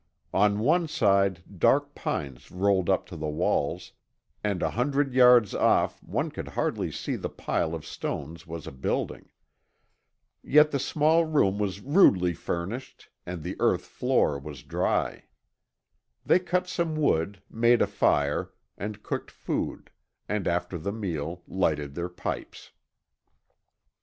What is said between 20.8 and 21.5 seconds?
meal